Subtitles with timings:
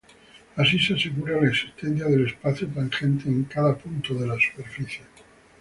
[0.55, 5.03] Así se asegura la existencia del espacio tangente en cada punto de la superficie.